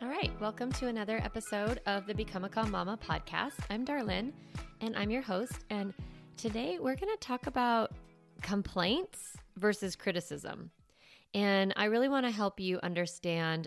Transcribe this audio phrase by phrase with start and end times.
[0.00, 3.54] All right, welcome to another episode of the Become a Calm Mama podcast.
[3.68, 4.30] I'm Darlene,
[4.80, 5.64] and I'm your host.
[5.70, 5.92] And
[6.36, 7.90] today we're going to talk about
[8.40, 10.70] complaints versus criticism.
[11.34, 13.66] And I really want to help you understand,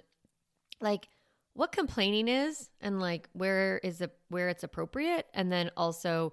[0.79, 1.09] like,
[1.54, 6.32] what complaining is and like where is it where it's appropriate and then also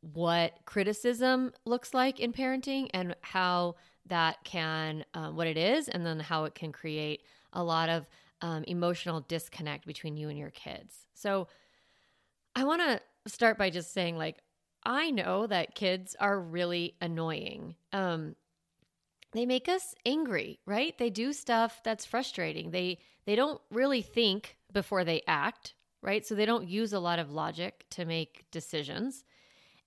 [0.00, 3.76] what criticism looks like in parenting and how
[4.06, 8.08] that can um, what it is and then how it can create a lot of
[8.40, 11.06] um, emotional disconnect between you and your kids.
[11.14, 11.48] So
[12.56, 14.38] i want to start by just saying like
[14.84, 17.76] i know that kids are really annoying.
[17.92, 18.34] Um,
[19.32, 20.96] they make us angry right?
[20.98, 22.70] They do stuff that's frustrating.
[22.70, 26.24] They they don't really think before they act right?
[26.26, 29.24] So they don't use a lot of logic to make decisions.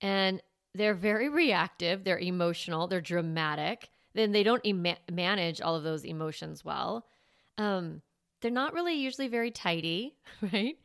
[0.00, 0.42] And
[0.74, 3.88] they're very reactive, they're emotional, they're dramatic.
[4.14, 4.64] Then they don't
[5.10, 7.06] manage all of those emotions well.
[7.56, 8.02] Um,
[8.42, 10.16] they're not really usually very tidy,
[10.52, 10.76] right?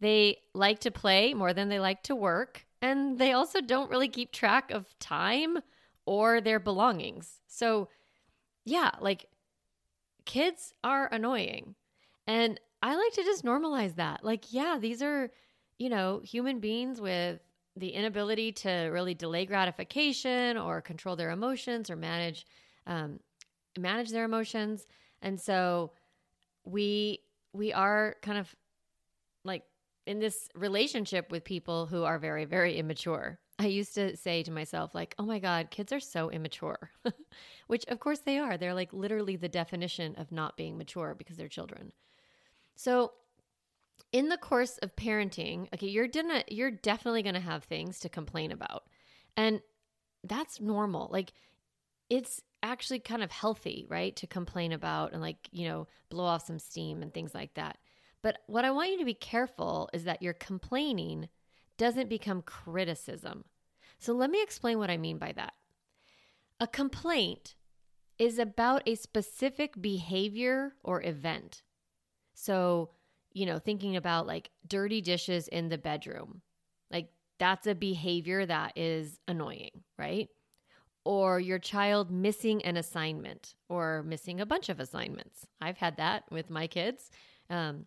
[0.00, 2.66] They like to play more than they like to work.
[2.82, 5.58] And they also don't really keep track of time
[6.04, 7.40] or their belongings.
[7.46, 7.88] So,
[8.66, 9.26] yeah, like
[10.26, 11.74] kids are annoying.
[12.26, 14.22] And I like to just normalize that.
[14.22, 15.30] Like, yeah, these are,
[15.78, 17.40] you know, human beings with
[17.76, 22.46] the inability to really delay gratification or control their emotions or manage
[22.86, 23.18] um,
[23.78, 24.86] manage their emotions
[25.22, 25.90] and so
[26.64, 27.20] we
[27.52, 28.54] we are kind of
[29.44, 29.62] like
[30.06, 34.50] in this relationship with people who are very very immature i used to say to
[34.50, 36.90] myself like oh my god kids are so immature
[37.66, 41.36] which of course they are they're like literally the definition of not being mature because
[41.36, 41.92] they're children
[42.76, 43.12] so
[44.14, 48.52] in the course of parenting, okay, you're gonna you're definitely gonna have things to complain
[48.52, 48.84] about.
[49.36, 49.60] And
[50.22, 51.08] that's normal.
[51.12, 51.32] Like
[52.08, 54.14] it's actually kind of healthy, right?
[54.16, 57.78] To complain about and like, you know, blow off some steam and things like that.
[58.22, 61.28] But what I want you to be careful is that your complaining
[61.76, 63.44] doesn't become criticism.
[63.98, 65.52] So let me explain what I mean by that.
[66.60, 67.54] A complaint
[68.18, 71.62] is about a specific behavior or event.
[72.34, 72.90] So
[73.34, 76.40] you know, thinking about like dirty dishes in the bedroom.
[76.90, 77.08] Like
[77.38, 80.28] that's a behavior that is annoying, right?
[81.04, 85.46] Or your child missing an assignment or missing a bunch of assignments.
[85.60, 87.10] I've had that with my kids.
[87.50, 87.86] Um,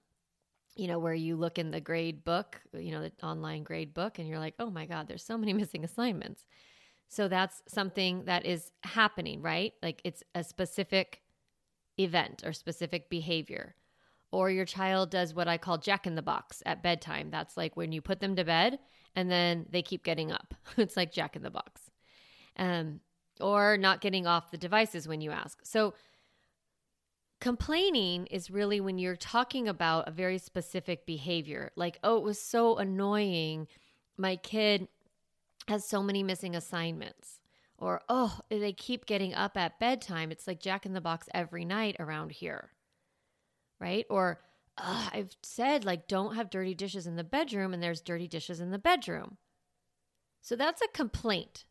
[0.75, 4.19] you know, where you look in the grade book, you know, the online grade book,
[4.19, 6.45] and you're like, oh my God, there's so many missing assignments.
[7.09, 9.73] So that's something that is happening, right?
[9.81, 11.21] Like it's a specific
[11.97, 13.75] event or specific behavior
[14.31, 17.29] or your child does what I call jack in the box at bedtime.
[17.31, 18.79] That's like when you put them to bed
[19.15, 20.53] and then they keep getting up.
[20.77, 21.81] it's like jack in the box.
[22.57, 22.99] Um,
[23.41, 25.59] or not getting off the devices when you ask.
[25.63, 25.93] So,
[27.39, 32.41] complaining is really when you're talking about a very specific behavior, like, oh, it was
[32.41, 33.67] so annoying.
[34.17, 34.87] My kid
[35.67, 37.39] has so many missing assignments.
[37.79, 40.31] Or, oh, they keep getting up at bedtime.
[40.31, 42.71] It's like jack in the box every night around here
[43.79, 44.05] right?
[44.09, 44.39] Or
[44.77, 48.71] I've said, like, don't have dirty dishes in the bedroom, and there's dirty dishes in
[48.71, 49.37] the bedroom.
[50.41, 51.65] So that's a complaint.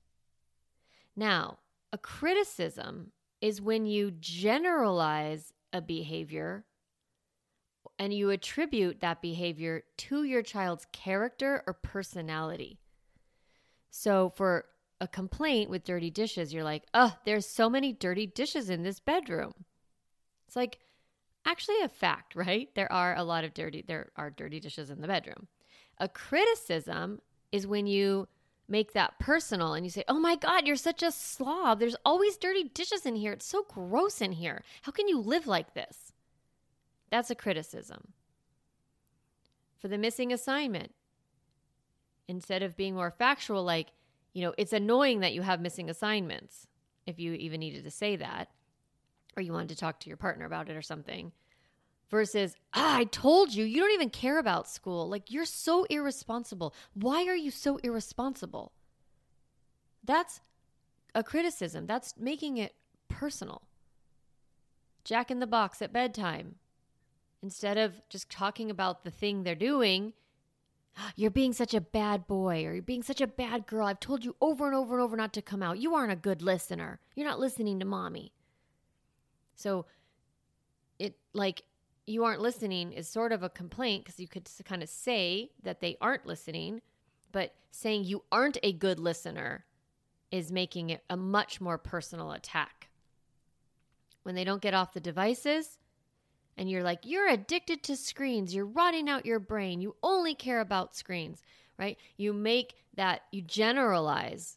[1.16, 1.58] Now,
[1.92, 6.64] a criticism is when you generalize a behavior
[7.98, 12.78] and you attribute that behavior to your child's character or personality.
[13.90, 14.66] So, for
[15.00, 19.00] a complaint with dirty dishes, you're like, oh, there's so many dirty dishes in this
[19.00, 19.52] bedroom.
[20.46, 20.78] It's like,
[21.46, 22.68] actually a fact, right?
[22.74, 25.48] There are a lot of dirty there are dirty dishes in the bedroom.
[25.98, 27.20] A criticism
[27.52, 28.28] is when you
[28.68, 31.78] make that personal and you say, "Oh my god, you're such a slob.
[31.78, 33.32] There's always dirty dishes in here.
[33.32, 34.62] It's so gross in here.
[34.82, 36.12] How can you live like this?"
[37.10, 38.12] That's a criticism.
[39.78, 40.94] For the missing assignment,
[42.28, 43.92] instead of being more factual like,
[44.32, 46.66] you know, it's annoying that you have missing assignments,
[47.06, 48.50] if you even needed to say that,
[49.36, 51.32] or you wanted to talk to your partner about it or something
[52.10, 55.08] versus ah, I told you you don't even care about school.
[55.08, 56.74] Like you're so irresponsible.
[56.94, 58.72] Why are you so irresponsible?
[60.04, 60.40] That's
[61.14, 61.86] a criticism.
[61.86, 62.74] That's making it
[63.08, 63.62] personal.
[65.04, 66.56] Jack in the box at bedtime.
[67.42, 70.12] Instead of just talking about the thing they're doing,
[71.14, 73.86] you're being such a bad boy or you're being such a bad girl.
[73.86, 75.78] I've told you over and over and over not to come out.
[75.78, 77.00] You aren't a good listener.
[77.14, 78.32] You're not listening to mommy.
[79.54, 79.86] So
[80.98, 81.62] it like
[82.06, 85.80] you aren't listening is sort of a complaint because you could kind of say that
[85.80, 86.80] they aren't listening,
[87.32, 89.64] but saying you aren't a good listener
[90.30, 92.88] is making it a much more personal attack.
[94.22, 95.78] When they don't get off the devices,
[96.56, 100.60] and you're like, you're addicted to screens, you're rotting out your brain, you only care
[100.60, 101.42] about screens,
[101.78, 101.98] right?
[102.16, 104.56] You make that, you generalize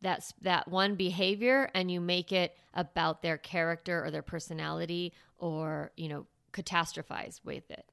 [0.00, 5.90] that, that one behavior and you make it about their character or their personality or,
[5.96, 7.84] you know, catastrophize with it.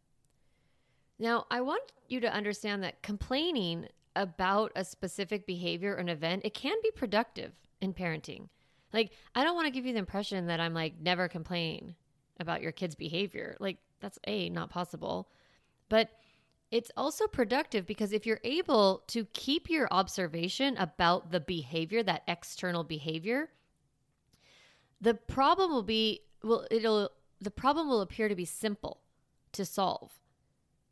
[1.19, 6.43] Now, I want you to understand that complaining about a specific behavior or an event,
[6.45, 8.47] it can be productive in parenting.
[8.93, 11.95] Like, I don't want to give you the impression that I'm like never complain
[12.39, 13.55] about your kid's behavior.
[13.59, 15.29] Like, that's A, not possible.
[15.89, 16.09] But
[16.71, 22.23] it's also productive because if you're able to keep your observation about the behavior, that
[22.27, 23.49] external behavior,
[25.01, 27.11] the problem will be, well, it'll,
[27.41, 29.01] the problem will appear to be simple
[29.51, 30.11] to solve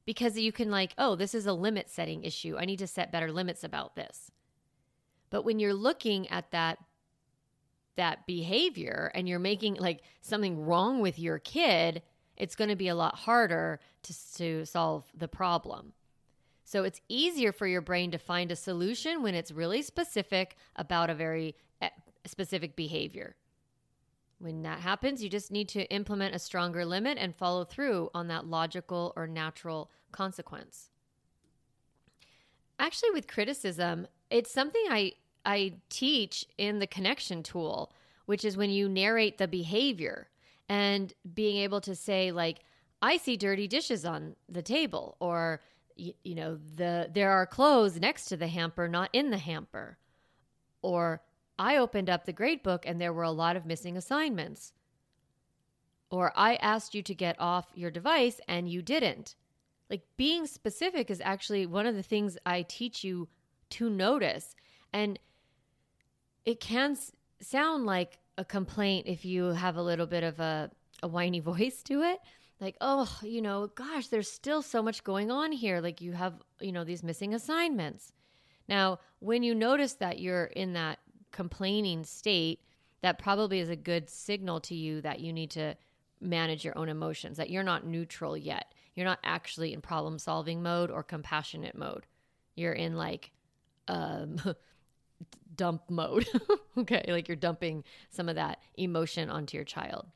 [0.05, 2.57] because you can, like, oh, this is a limit setting issue.
[2.57, 4.31] I need to set better limits about this.
[5.29, 6.79] But when you're looking at that
[7.95, 12.01] that behavior and you're making like something wrong with your kid,
[12.37, 15.91] it's going to be a lot harder to, to solve the problem.
[16.63, 21.09] So it's easier for your brain to find a solution when it's really specific about
[21.09, 21.89] a very eh,
[22.25, 23.35] specific behavior.
[24.39, 28.27] When that happens, you just need to implement a stronger limit and follow through on
[28.29, 30.89] that logical or natural consequence.
[32.79, 35.13] Actually, with criticism, it's something I
[35.45, 37.91] I teach in the connection tool,
[38.25, 40.29] which is when you narrate the behavior
[40.69, 42.59] and being able to say like
[43.01, 45.61] I see dirty dishes on the table or
[45.95, 49.97] you, you know the there are clothes next to the hamper not in the hamper
[50.81, 51.21] or
[51.59, 54.71] I opened up the grade book and there were a lot of missing assignments.
[56.09, 59.35] Or I asked you to get off your device and you didn't.
[59.89, 63.27] Like being specific is actually one of the things I teach you
[63.71, 64.55] to notice.
[64.93, 65.19] And
[66.45, 67.11] it can s-
[67.41, 70.71] sound like a complaint if you have a little bit of a,
[71.03, 72.19] a whiny voice to it.
[72.61, 75.79] Like, oh, you know, gosh, there's still so much going on here.
[75.79, 78.11] Like, you have, you know, these missing assignments.
[78.67, 80.99] Now, when you notice that you're in that
[81.31, 82.61] complaining state,
[83.01, 85.75] that probably is a good signal to you that you need to
[86.21, 88.73] manage your own emotions, that you're not neutral yet.
[88.95, 92.05] You're not actually in problem solving mode or compassionate mode.
[92.55, 93.31] You're in like
[93.87, 94.37] um,
[95.55, 96.27] dump mode.
[96.77, 100.07] okay, like you're dumping some of that emotion onto your child.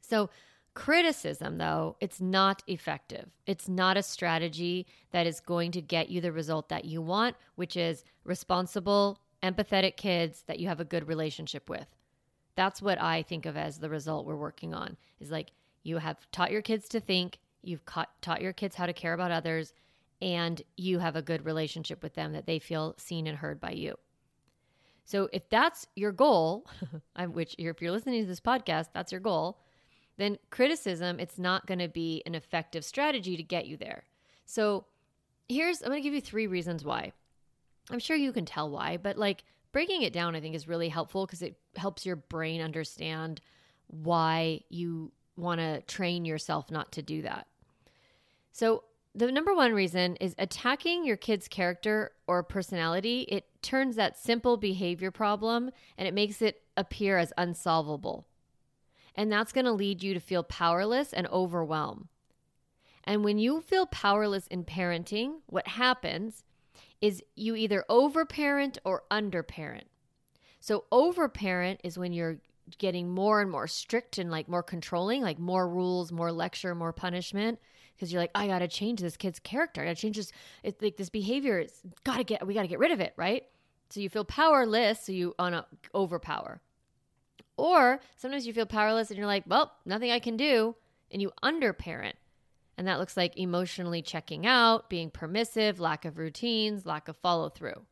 [0.00, 0.30] So,
[0.74, 3.30] criticism, though, it's not effective.
[3.46, 7.36] It's not a strategy that is going to get you the result that you want,
[7.54, 11.86] which is responsible, empathetic kids that you have a good relationship with.
[12.56, 15.52] That's what I think of as the result we're working on is like
[15.82, 17.84] you have taught your kids to think, you've
[18.20, 19.72] taught your kids how to care about others,
[20.20, 23.70] and you have a good relationship with them that they feel seen and heard by
[23.70, 23.96] you.
[25.04, 26.66] So if that's your goal,
[27.32, 29.58] which if you're listening to this podcast, that's your goal,
[30.18, 34.04] then criticism, it's not going to be an effective strategy to get you there.
[34.44, 34.84] So
[35.48, 37.12] here's, I'm going to give you three reasons why.
[37.90, 40.88] I'm sure you can tell why, but like breaking it down, I think is really
[40.88, 43.40] helpful because it helps your brain understand
[43.86, 47.46] why you want to train yourself not to do that.
[48.52, 48.84] So
[49.14, 53.22] the number one reason is attacking your kid's character or personality.
[53.22, 58.26] It turns that simple behavior problem and it makes it appear as unsolvable.
[59.14, 62.08] And that's going to lead you to feel powerless and overwhelmed.
[63.04, 66.44] And when you feel powerless in parenting, what happens
[67.00, 69.84] is you either overparent or underparent.
[70.60, 72.38] So overparent is when you're
[72.78, 76.92] getting more and more strict and like more controlling, like more rules, more lecture, more
[76.92, 77.58] punishment
[78.00, 79.82] because you're like, I gotta change this kid's character.
[79.82, 80.32] I gotta change this.
[80.62, 81.58] It's like this behavior.
[81.58, 82.46] It's gotta get.
[82.46, 83.44] We gotta get rid of it, right?
[83.90, 85.04] So you feel powerless.
[85.04, 86.60] So you on a overpower.
[87.58, 90.76] Or sometimes you feel powerless and you're like, well, nothing I can do,
[91.10, 92.14] and you underparent.
[92.80, 97.50] And that looks like emotionally checking out, being permissive, lack of routines, lack of follow
[97.50, 97.84] through.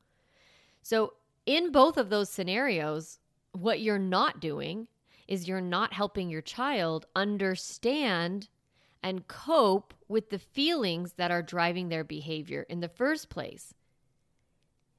[0.81, 1.13] So,
[1.45, 3.19] in both of those scenarios,
[3.53, 4.89] what you're not doing
[5.27, 8.49] is you're not helping your child understand
[9.03, 13.75] and cope with the feelings that are driving their behavior in the first place.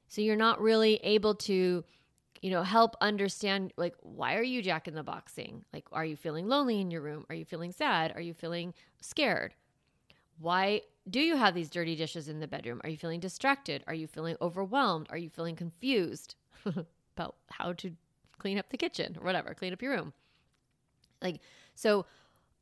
[0.06, 1.84] So you're not really able to,
[2.40, 5.64] you know, help understand like why are you jack in the boxing?
[5.72, 7.26] Like are you feeling lonely in your room?
[7.28, 8.12] Are you feeling sad?
[8.14, 9.52] Are you feeling scared?
[10.40, 12.80] Why do you have these dirty dishes in the bedroom?
[12.82, 13.84] Are you feeling distracted?
[13.86, 15.06] Are you feeling overwhelmed?
[15.10, 16.34] Are you feeling confused
[17.16, 17.92] about how to
[18.38, 20.14] clean up the kitchen or whatever, clean up your room?
[21.20, 21.40] Like
[21.74, 22.06] so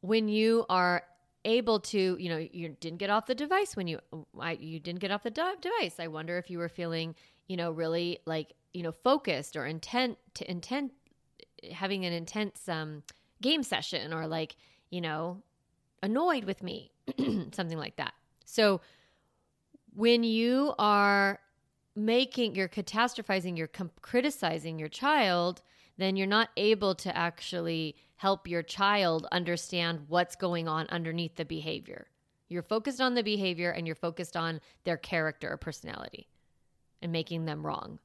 [0.00, 1.04] when you are
[1.44, 4.00] able to, you know, you didn't get off the device when you,
[4.38, 5.96] I, you didn't get off the de- device.
[5.98, 7.14] I wonder if you were feeling,
[7.46, 10.92] you know, really like, you know, focused or intent to intent,
[11.72, 13.02] having an intense um,
[13.40, 14.56] game session or like,
[14.90, 15.42] you know,
[16.02, 16.90] annoyed with me,
[17.52, 18.14] something like that.
[18.44, 18.80] So
[19.94, 21.40] when you are
[21.96, 25.62] making, you're catastrophizing, you're com- criticizing your child,
[25.96, 31.44] then you're not able to actually help your child understand what's going on underneath the
[31.44, 32.08] behavior.
[32.48, 36.28] You're focused on the behavior and you're focused on their character or personality
[37.02, 37.98] and making them wrong.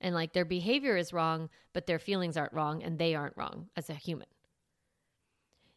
[0.00, 3.68] And like their behavior is wrong, but their feelings aren't wrong and they aren't wrong
[3.76, 4.26] as a human.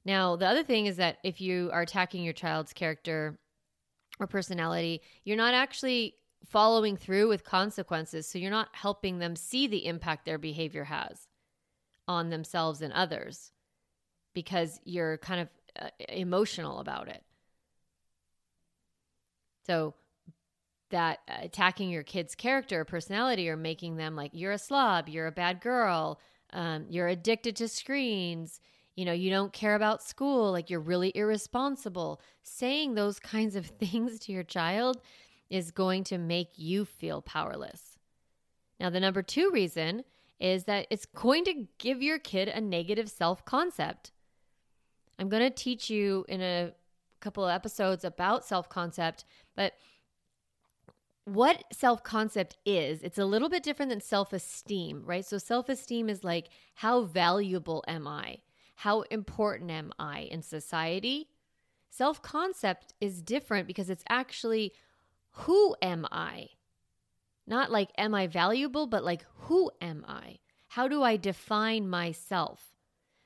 [0.06, 3.40] Now, the other thing is that if you are attacking your child's character
[4.20, 8.28] or personality, you're not actually following through with consequences.
[8.28, 11.28] So you're not helping them see the impact their behavior has
[12.08, 13.52] on themselves and others
[14.34, 15.48] because you're kind of
[15.82, 17.24] uh, emotional about it.
[19.66, 19.96] So
[20.92, 25.26] that attacking your kid's character or personality or making them like you're a slob, you're
[25.26, 26.20] a bad girl,
[26.54, 28.60] um, you're addicted to screens,
[28.96, 32.22] you know, you don't care about school, like you're really irresponsible.
[32.44, 35.02] Saying those kinds of things to your child
[35.50, 37.98] is going to make you feel powerless.
[38.80, 40.04] Now, the number two reason
[40.40, 44.12] is that it's going to give your kid a negative self concept.
[45.18, 46.74] I'm going to teach you in a
[47.22, 49.26] couple of episodes about self concept,
[49.56, 49.74] but
[51.26, 55.26] what self concept is, it's a little bit different than self esteem, right?
[55.26, 58.40] So, self esteem is like, how valuable am I?
[58.76, 61.30] How important am I in society?
[61.90, 64.74] Self concept is different because it's actually,
[65.32, 66.50] who am I?
[67.48, 70.40] Not like, am I valuable, but like, who am I?
[70.70, 72.76] How do I define myself?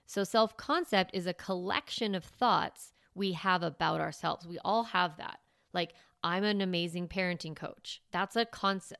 [0.05, 4.45] So, self concept is a collection of thoughts we have about ourselves.
[4.45, 5.39] We all have that.
[5.73, 8.01] Like, I'm an amazing parenting coach.
[8.11, 8.47] That's a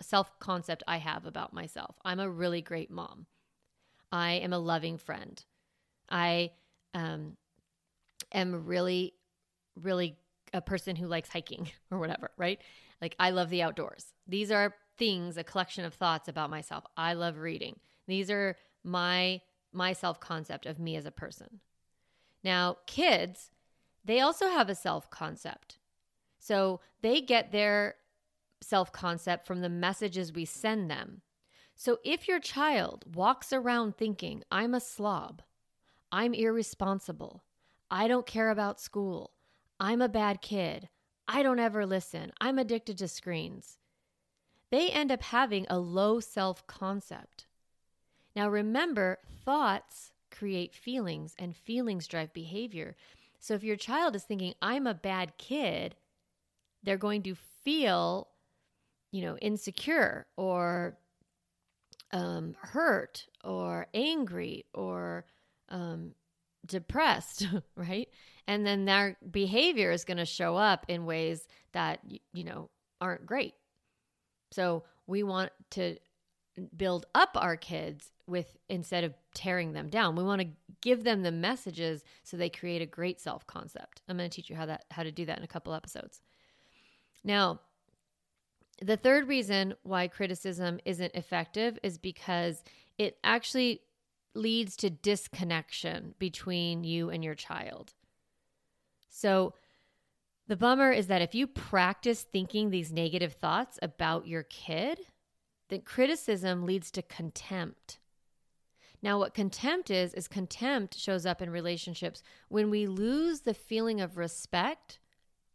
[0.01, 1.97] self concept I have about myself.
[2.05, 3.25] I'm a really great mom.
[4.11, 5.43] I am a loving friend.
[6.09, 6.51] I
[6.93, 7.37] um,
[8.31, 9.13] am really,
[9.75, 10.17] really
[10.53, 12.59] a person who likes hiking or whatever, right?
[13.01, 14.13] Like, I love the outdoors.
[14.27, 16.83] These are things, a collection of thoughts about myself.
[16.97, 17.79] I love reading.
[18.07, 21.59] These are my my self concept of me as a person.
[22.43, 23.51] Now, kids,
[24.03, 25.77] they also have a self concept.
[26.39, 27.95] So they get their
[28.61, 31.21] self concept from the messages we send them.
[31.75, 35.41] So if your child walks around thinking, I'm a slob,
[36.11, 37.43] I'm irresponsible,
[37.91, 39.31] I don't care about school,
[39.79, 40.89] I'm a bad kid,
[41.27, 43.77] I don't ever listen, I'm addicted to screens,
[44.71, 47.47] they end up having a low self concept.
[48.35, 52.95] Now remember, thoughts create feelings and feelings drive behavior.
[53.39, 55.95] So if your child is thinking, I'm a bad kid,
[56.83, 58.27] they're going to feel,
[59.11, 60.97] you know, insecure or
[62.11, 65.25] um, hurt or angry or
[65.69, 66.11] um,
[66.65, 68.09] depressed, right?
[68.47, 71.99] And then their behavior is going to show up in ways that,
[72.33, 73.53] you know, aren't great.
[74.51, 75.97] So we want to
[76.75, 80.15] build up our kids with instead of tearing them down.
[80.15, 80.47] We want to
[80.81, 84.01] give them the messages so they create a great self concept.
[84.07, 86.21] I'm going to teach you how that how to do that in a couple episodes.
[87.23, 87.59] Now,
[88.81, 92.63] the third reason why criticism isn't effective is because
[92.97, 93.81] it actually
[94.33, 97.93] leads to disconnection between you and your child.
[99.09, 99.53] So,
[100.47, 104.99] the bummer is that if you practice thinking these negative thoughts about your kid,
[105.69, 107.99] then criticism leads to contempt.
[109.01, 114.01] Now, what contempt is, is contempt shows up in relationships when we lose the feeling
[114.01, 114.99] of respect,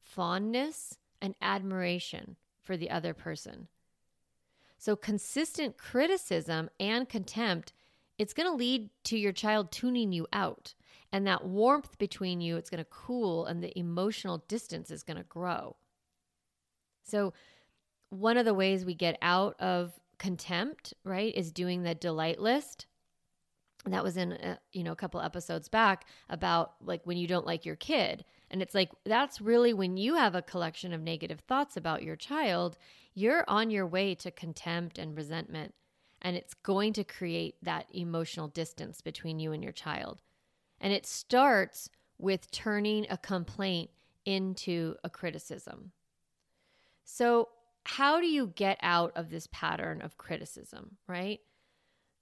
[0.01, 3.69] fondness, and admiration for the other person.
[4.79, 7.74] So, consistent criticism and contempt,
[8.19, 10.75] it's going to lead to your child tuning you out.
[11.13, 15.17] And that warmth between you, it's going to cool and the emotional distance is going
[15.17, 15.77] to grow.
[17.05, 17.33] So,
[18.11, 22.87] one of the ways we get out of contempt, right, is doing the delight list.
[23.87, 27.27] That was in, a, uh, you know, a couple episodes back about like when you
[27.27, 31.01] don't like your kid and it's like, that's really when you have a collection of
[31.01, 32.79] negative thoughts about your child,
[33.13, 35.75] you're on your way to contempt and resentment.
[36.25, 40.23] And it's going to create that emotional distance between you and your child.
[40.81, 43.91] And it starts with turning a complaint
[44.25, 45.93] into a criticism.
[47.05, 47.49] So,
[47.87, 51.41] how do you get out of this pattern of criticism, right?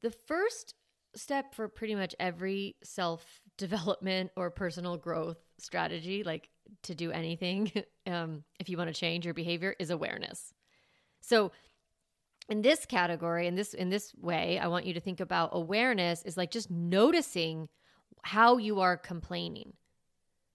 [0.02, 0.74] The first
[1.14, 6.48] step for pretty much every self development or personal growth strategy, like
[6.82, 7.70] to do anything,
[8.06, 10.52] um, if you want to change your behavior, is awareness.
[11.20, 11.52] So,
[12.48, 16.22] in this category, in this in this way, I want you to think about awareness
[16.22, 17.68] is like just noticing
[18.22, 19.74] how you are complaining.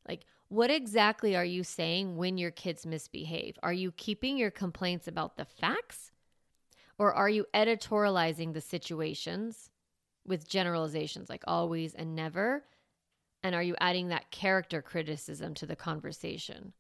[0.08, 3.58] Like, what exactly are you saying when your kids misbehave?
[3.64, 6.12] Are you keeping your complaints about the facts?
[7.00, 9.70] Or are you editorializing the situations
[10.26, 12.64] with generalizations like always and never?
[13.44, 16.74] And are you adding that character criticism to the conversation?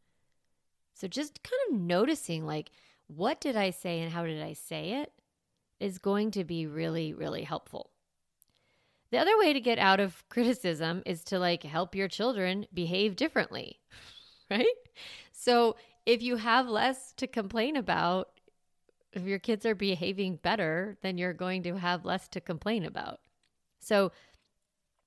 [0.93, 2.71] So just kind of noticing like,
[3.07, 5.11] what did I say and how did I say it
[5.79, 7.91] is going to be really, really helpful.
[9.11, 13.15] The other way to get out of criticism is to like help your children behave
[13.15, 13.79] differently,
[14.51, 14.65] right?
[15.31, 18.29] So if you have less to complain about,
[19.13, 23.19] if your kids are behaving better, then you're going to have less to complain about.
[23.79, 24.11] So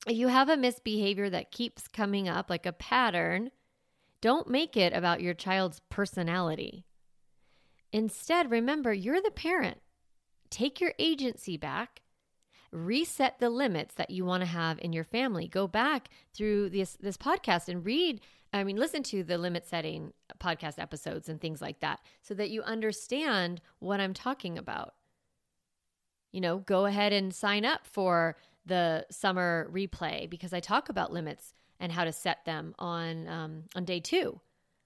[0.07, 3.51] if you have a misbehavior that keeps coming up like a pattern,
[4.23, 6.87] don't make it about your child's personality.
[7.93, 9.79] Instead, remember you're the parent.
[10.51, 12.03] Take your agency back
[12.73, 15.49] reset the limits that you want to have in your family.
[15.49, 18.21] Go back through this this podcast and read,
[18.53, 22.51] I mean listen to the limit setting podcast episodes and things like that so that
[22.51, 24.95] you understand what I'm talking about.
[26.33, 31.13] You know, go ahead and sign up for the summer replay because I talk about
[31.13, 34.41] limits and how to set them on um, on day two.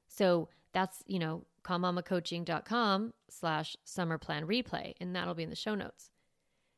[0.08, 5.74] So that's you know calmmamacoaching.com slash summer plan replay and that'll be in the show
[5.74, 6.10] notes.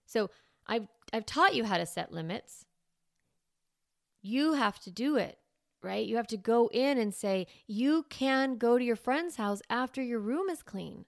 [0.05, 0.31] So
[0.67, 2.67] I've I've taught you how to set limits.
[4.23, 5.39] You have to do it,
[5.83, 6.07] right?
[6.07, 10.03] You have to go in and say, you can go to your friend's house after
[10.03, 11.05] your room is clean.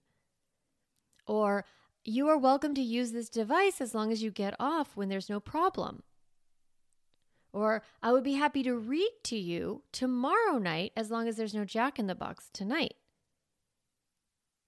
[1.26, 1.64] Or
[2.04, 5.28] you are welcome to use this device as long as you get off when there's
[5.28, 6.02] no problem.
[7.58, 11.54] Or I would be happy to read to you tomorrow night as long as there's
[11.54, 12.94] no jack in the box tonight.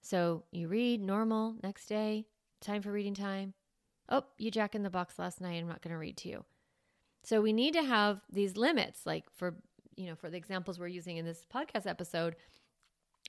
[0.01, 2.25] So you read normal, next day,
[2.59, 3.53] time for reading time.
[4.09, 5.61] Oh, you jack in the box last night.
[5.61, 6.43] I'm not going to read to you.
[7.23, 9.55] So we need to have these limits, like for,
[9.95, 12.35] you know, for the examples we're using in this podcast episode,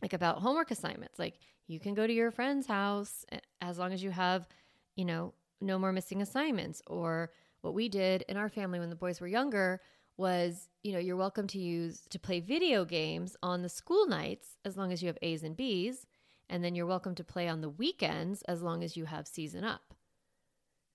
[0.00, 1.20] like about homework assignments.
[1.20, 1.34] Like
[1.68, 4.48] you can go to your friend's house eh, as long as you have,
[4.96, 6.82] you know, no more missing assignments.
[6.88, 7.30] Or
[7.62, 9.80] what we did in our family when the boys were younger
[10.16, 14.58] was, you know, you're welcome to use to play video games on the school nights
[14.64, 16.06] as long as you have A's and B's.
[16.50, 19.64] And then you're welcome to play on the weekends as long as you have season
[19.64, 19.94] up.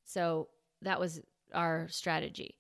[0.06, 0.50] So
[0.84, 1.22] that was
[1.54, 2.56] our strategy.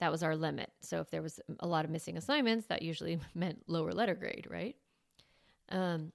[0.00, 0.70] That was our limit.
[0.80, 4.46] So if there was a lot of missing assignments, that usually meant lower letter grade,
[4.50, 4.76] right?
[5.70, 6.12] Um,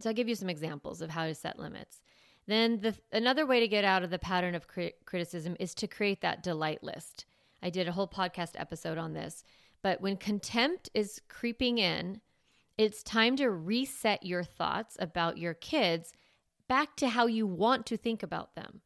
[0.00, 2.02] so I'll give you some examples of how to set limits.
[2.46, 5.86] Then the another way to get out of the pattern of cri- criticism is to
[5.86, 7.24] create that delight list.
[7.62, 9.42] I did a whole podcast episode on this.
[9.82, 12.20] But when contempt is creeping in,
[12.76, 16.12] it's time to reset your thoughts about your kids
[16.68, 18.80] back to how you want to think about them.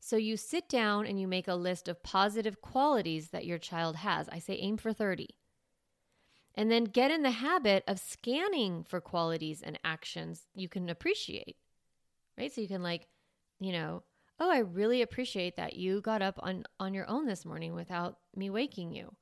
[0.00, 3.96] So you sit down and you make a list of positive qualities that your child
[3.96, 4.28] has.
[4.28, 5.28] I say aim for 30.
[6.54, 11.56] And then get in the habit of scanning for qualities and actions you can appreciate.
[12.38, 12.52] Right?
[12.52, 13.06] So you can like,
[13.60, 14.02] you know,
[14.40, 18.18] oh, I really appreciate that you got up on on your own this morning without
[18.34, 19.14] me waking you.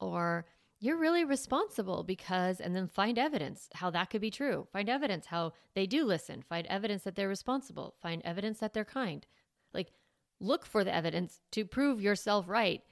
[0.00, 0.46] Or
[0.80, 4.66] you're really responsible because and then find evidence how that could be true.
[4.72, 6.42] Find evidence how they do listen.
[6.42, 7.94] Find evidence that they're responsible.
[8.02, 9.24] Find evidence that they're kind.
[9.72, 9.92] Like
[10.40, 12.82] look for the evidence to prove yourself right.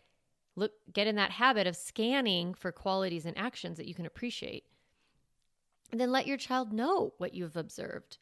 [0.55, 4.65] Look, get in that habit of scanning for qualities and actions that you can appreciate.
[5.91, 8.19] And then let your child know what you've observed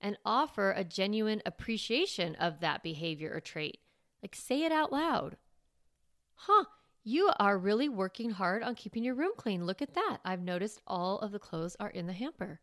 [0.00, 3.78] and offer a genuine appreciation of that behavior or trait.
[4.22, 5.36] Like say it out loud.
[6.34, 6.64] Huh,
[7.04, 9.66] you are really working hard on keeping your room clean.
[9.66, 10.18] Look at that.
[10.24, 12.60] I've noticed all of the clothes are in the hamper.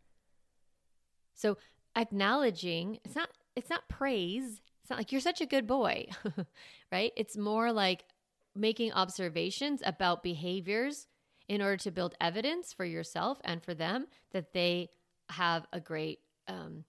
[1.34, 1.58] So
[1.96, 6.08] acknowledging, it's not it's not praise, it's not like you're such a good boy,
[6.92, 7.12] right?
[7.16, 8.06] It's more like
[8.56, 11.08] making observations about behaviors
[11.48, 14.90] in order to build evidence for yourself and for them that they
[15.30, 16.84] have a great, um,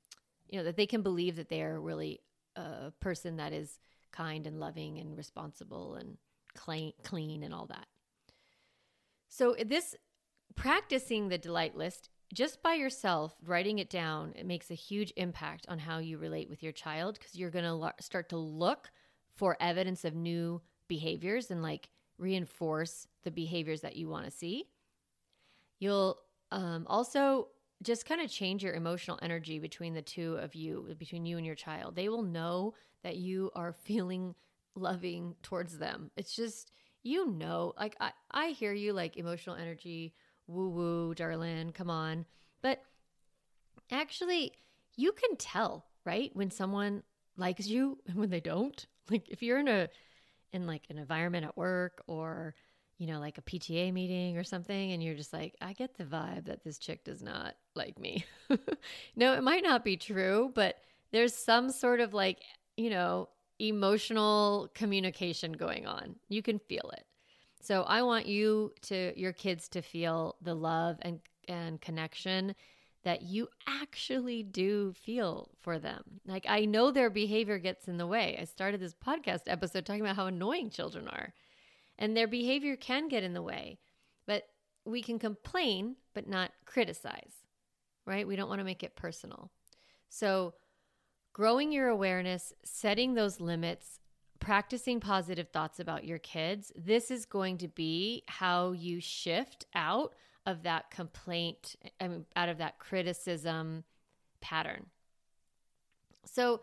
[0.48, 2.20] you know, that they can believe that they are really
[2.56, 3.78] a person that is
[4.12, 6.16] kind and loving and responsible and
[6.54, 7.86] clean, clean and all that.
[9.28, 9.94] So this
[10.56, 15.64] practicing the delight list just by yourself writing it down it makes a huge impact
[15.68, 18.90] on how you relate with your child because you're going to start to look
[19.34, 24.64] for evidence of new behaviors and like reinforce the behaviors that you want to see
[25.78, 26.18] you'll
[26.50, 27.48] um, also
[27.82, 31.46] just kind of change your emotional energy between the two of you between you and
[31.46, 34.34] your child they will know that you are feeling
[34.74, 36.70] loving towards them it's just
[37.02, 40.14] you know like i, I hear you like emotional energy
[40.48, 42.24] woo woo, darling, come on.
[42.62, 42.82] But
[43.92, 44.52] actually,
[44.96, 46.30] you can tell, right?
[46.34, 47.04] When someone
[47.36, 48.84] likes you and when they don't.
[49.10, 49.88] Like if you're in a
[50.52, 52.54] in like an environment at work or
[52.96, 56.04] you know, like a PTA meeting or something, and you're just like, I get the
[56.04, 58.26] vibe that this chick does not like me.
[59.16, 60.76] no, it might not be true, but
[61.12, 62.40] there's some sort of like,
[62.76, 66.16] you know, emotional communication going on.
[66.28, 67.04] You can feel it.
[67.62, 72.54] So I want you to your kids to feel the love and and connection
[73.04, 76.20] that you actually do feel for them.
[76.26, 78.36] Like I know their behavior gets in the way.
[78.40, 81.32] I started this podcast episode talking about how annoying children are.
[81.98, 83.78] And their behavior can get in the way.
[84.26, 84.44] But
[84.84, 87.32] we can complain but not criticize.
[88.08, 88.26] Right?
[88.26, 89.50] We don't want to make it personal.
[90.08, 90.54] So
[91.34, 94.00] growing your awareness, setting those limits,
[94.40, 100.14] practicing positive thoughts about your kids, this is going to be how you shift out
[100.46, 103.84] of that complaint, I mean, out of that criticism
[104.40, 104.86] pattern.
[106.24, 106.62] So,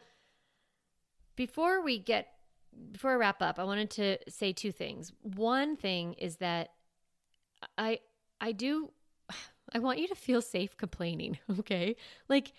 [1.36, 2.29] before we get,
[2.91, 5.12] before I wrap up, I wanted to say two things.
[5.21, 6.71] One thing is that
[7.77, 7.99] I,
[8.41, 8.91] I do,
[9.75, 11.97] I want you to feel safe complaining, okay?
[12.29, 12.53] Like,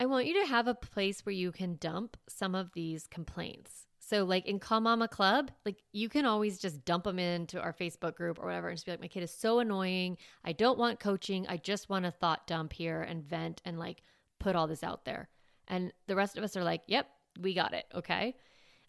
[0.00, 3.86] I want you to have a place where you can dump some of these complaints.
[4.00, 7.74] So, like in Calm Mama Club, like you can always just dump them into our
[7.74, 10.16] Facebook group or whatever and just be like, my kid is so annoying.
[10.44, 11.46] I don't want coaching.
[11.46, 14.02] I just want a thought dump here and vent and like
[14.40, 15.28] put all this out there.
[15.68, 17.08] And the rest of us are like, yep,
[17.40, 17.84] we got it.
[17.94, 18.34] Okay.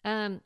[0.04, 0.40] Um,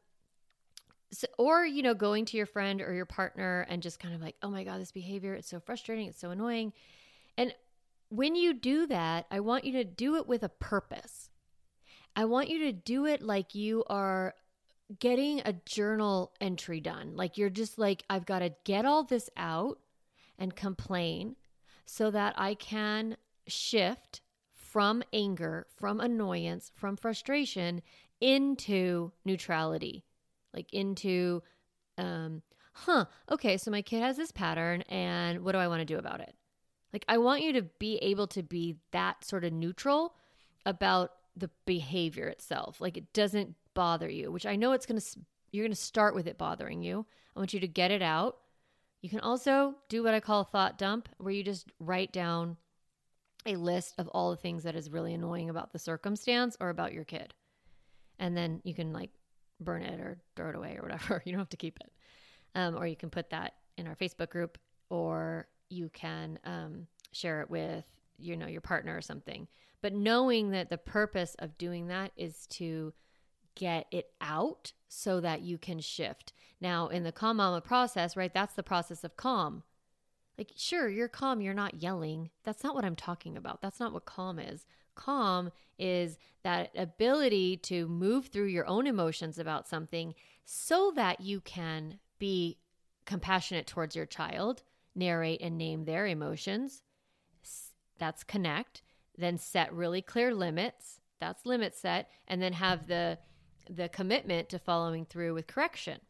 [1.12, 4.20] so, or, you know, going to your friend or your partner and just kind of
[4.20, 6.06] like, oh my God, this behavior, it's so frustrating.
[6.06, 6.72] It's so annoying.
[7.36, 7.54] And
[8.10, 11.30] when you do that, I want you to do it with a purpose.
[12.14, 14.34] I want you to do it like you are
[14.98, 17.14] getting a journal entry done.
[17.14, 19.78] Like you're just like, I've got to get all this out
[20.38, 21.36] and complain
[21.86, 24.20] so that I can shift
[24.54, 27.82] from anger, from annoyance, from frustration
[28.20, 30.04] into neutrality,
[30.54, 31.42] like into,
[31.98, 35.84] um, huh, okay, so my kid has this pattern and what do I want to
[35.84, 36.34] do about it?
[36.92, 40.14] Like, I want you to be able to be that sort of neutral
[40.66, 42.80] about the behavior itself.
[42.80, 45.06] Like, it doesn't bother you, which I know it's going to,
[45.52, 47.06] you're going to start with it bothering you.
[47.36, 48.38] I want you to get it out.
[49.02, 52.56] You can also do what I call a thought dump, where you just write down
[53.46, 56.92] a list of all the things that is really annoying about the circumstance or about
[56.92, 57.32] your kid.
[58.18, 59.10] And then you can like
[59.60, 61.22] burn it or throw it away or whatever.
[61.26, 61.92] You don't have to keep it.
[62.54, 67.40] Um, or you can put that in our Facebook group or you can um, share
[67.40, 67.84] it with
[68.18, 69.46] you know your partner or something.
[69.82, 72.92] But knowing that the purpose of doing that is to
[73.54, 76.32] get it out so that you can shift.
[76.60, 79.62] Now in the calm mama process right that's the process of calm.
[80.36, 82.30] Like sure you're calm you're not yelling.
[82.44, 83.62] That's not what i'm talking about.
[83.62, 84.66] That's not what calm is
[85.00, 91.40] calm is that ability to move through your own emotions about something so that you
[91.40, 92.58] can be
[93.06, 94.62] compassionate towards your child
[94.94, 96.82] narrate and name their emotions.
[97.98, 98.82] That's connect.
[99.16, 101.00] Then set really clear limits.
[101.20, 102.08] That's limit set.
[102.28, 103.18] And then have the
[103.68, 106.00] the commitment to following through with correction.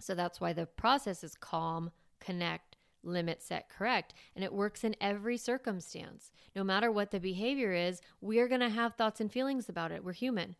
[0.00, 2.73] So that's why the process is calm, connect,
[3.04, 4.14] limit, set, correct.
[4.34, 6.32] And it works in every circumstance.
[6.56, 10.04] No matter what the behavior is, we're going to have thoughts and feelings about it.
[10.04, 10.56] We're human.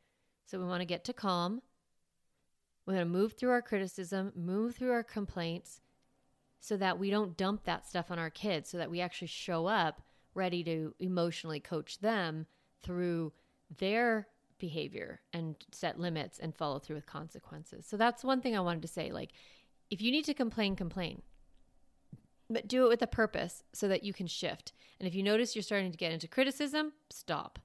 [0.47, 1.63] So we want to get to calm.
[2.87, 5.81] We're going to move through our criticism, move through our complaints,
[6.61, 9.67] so that we don't dump that stuff on our kids, so that we actually show
[9.67, 10.03] up
[10.35, 12.47] ready to emotionally coach them
[12.83, 13.33] through
[13.79, 14.29] their
[14.59, 17.87] behavior and set limits and follow through with consequences.
[17.87, 19.13] So that's one thing I wanted to say.
[19.13, 19.33] Like,
[19.91, 21.23] if you need to complain, complain,
[22.51, 24.73] but do it with a purpose so that you can shift.
[24.99, 27.59] And if you notice you're starting to get into criticism, stop.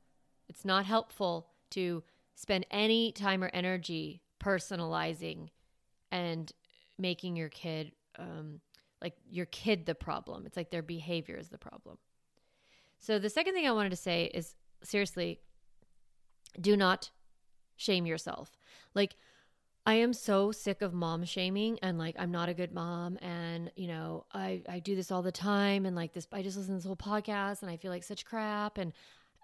[0.47, 2.03] It's not helpful to
[2.35, 5.49] spend any time or energy personalizing
[6.11, 6.51] and
[6.97, 8.59] making your kid um,
[9.01, 10.45] like your kid the problem.
[10.45, 11.97] It's like their behavior is the problem.
[12.99, 15.39] So the second thing I wanted to say is seriously,
[16.59, 17.11] do not
[17.77, 18.57] shame yourself.
[18.93, 19.15] Like,
[19.89, 23.71] I am so sick of mom shaming and like I'm not a good mom and
[23.75, 26.75] you know I I do this all the time and like this I just listen
[26.75, 28.93] to this whole podcast and I feel like such crap and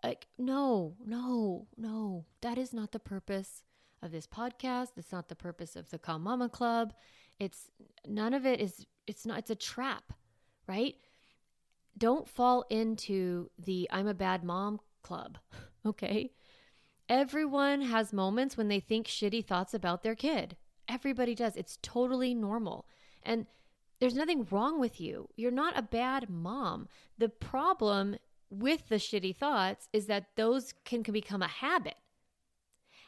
[0.03, 3.63] like no no no that is not the purpose
[4.03, 6.93] of this podcast it's not the purpose of the Calm Mama Club
[7.39, 7.71] it's
[8.07, 10.13] none of it is it's not it's a trap,
[10.67, 10.95] right?
[11.97, 15.37] Don't fall into the I'm a bad mom club,
[15.87, 16.31] okay?
[17.07, 20.55] Everyone has moments when they think shitty thoughts about their kid.
[20.87, 21.55] Everybody does.
[21.55, 22.85] It's totally normal.
[23.23, 23.45] And
[23.99, 25.29] there's nothing wrong with you.
[25.35, 26.87] You're not a bad mom.
[27.17, 28.17] The problem
[28.49, 31.95] with the shitty thoughts is that those can, can become a habit.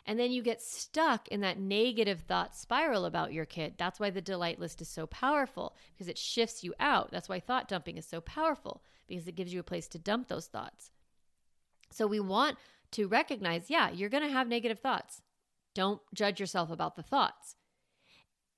[0.06, 3.74] And then you get stuck in that negative thought spiral about your kid.
[3.78, 7.12] That's why the delight list is so powerful because it shifts you out.
[7.12, 10.30] That's why thought dumping is so powerful because it gives you a place to dump
[10.30, 10.92] those thoughts.
[11.92, 12.58] So we want
[12.92, 15.22] to recognize yeah, you're going to have negative thoughts.
[15.76, 17.56] Don't judge yourself about the thoughts.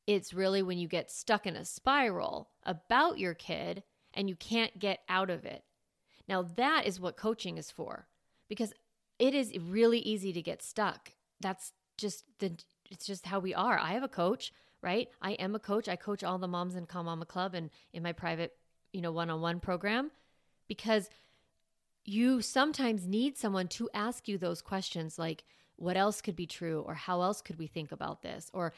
[0.08, 4.80] It's really when you get stuck in a spiral about your kid and you can't
[4.80, 5.63] get out of it.
[6.28, 8.08] Now, that is what coaching is for
[8.48, 8.74] because
[9.18, 11.12] it is really easy to get stuck.
[11.39, 12.54] That's just the
[12.89, 13.78] it's just how we are.
[13.78, 15.10] I have a coach, right?
[15.22, 15.88] I am a coach.
[15.88, 18.54] I coach all the moms in Calm Mama Club and in my private,
[18.94, 20.10] you know, one-on-one program
[20.68, 21.10] because
[22.10, 25.43] you sometimes need someone to ask you those questions like
[25.76, 28.74] what else could be true or how else could we think about this or,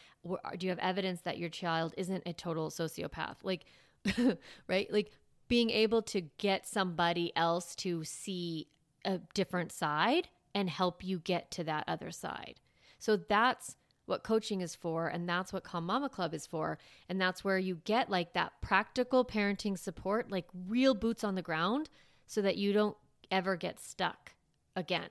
[0.57, 3.65] do you have evidence that your child isn't a total sociopath like
[4.67, 5.11] right like
[5.47, 8.67] being able to get somebody else to see
[9.03, 12.55] a different side and help you get to that other side.
[12.99, 16.77] So that's what coaching is for and that's what Calm Mama Club is for
[17.09, 21.41] and that's where you get like that practical parenting support like real boots on the
[21.41, 21.89] ground
[22.27, 22.95] so that you don't
[23.31, 24.33] ever get stuck
[24.75, 25.09] again.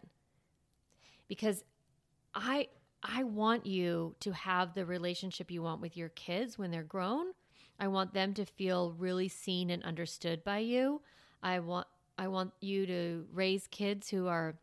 [1.26, 1.64] Because
[2.35, 2.68] I
[3.02, 7.26] I want you to have the relationship you want with your kids when they're grown.
[7.78, 11.00] I want them to feel really seen and understood by you.
[11.42, 11.87] I want
[12.18, 14.59] I want you to raise kids who are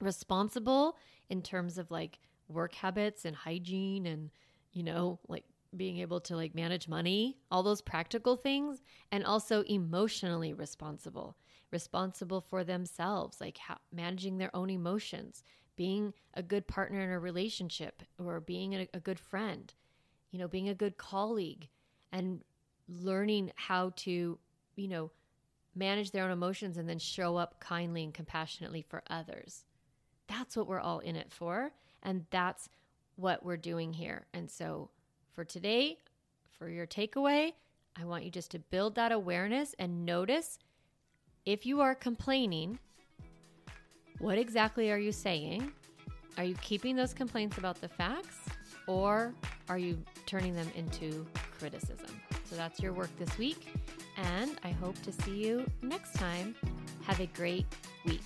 [0.00, 0.98] responsible
[1.30, 4.30] in terms of like work habits and hygiene and
[4.72, 9.62] you know like being able to like manage money all those practical things and also
[9.62, 11.36] emotionally responsible
[11.72, 15.42] responsible for themselves like how, managing their own emotions
[15.74, 19.74] being a good partner in a relationship or being a, a good friend
[20.30, 21.68] you know being a good colleague
[22.12, 22.42] and
[22.88, 24.38] learning how to
[24.76, 25.10] you know
[25.74, 29.64] manage their own emotions and then show up kindly and compassionately for others.
[30.28, 31.72] That's what we're all in it for.
[32.02, 32.68] And that's
[33.16, 34.26] what we're doing here.
[34.34, 34.90] And so
[35.34, 35.98] for today,
[36.58, 37.52] for your takeaway,
[38.00, 40.58] I want you just to build that awareness and notice
[41.44, 42.78] if you are complaining,
[44.18, 45.72] what exactly are you saying?
[46.38, 48.38] Are you keeping those complaints about the facts
[48.86, 49.34] or
[49.68, 51.26] are you turning them into
[51.58, 52.20] criticism?
[52.44, 53.66] So that's your work this week
[54.16, 56.54] and I hope to see you next time.
[57.06, 57.66] Have a great
[58.04, 58.22] week.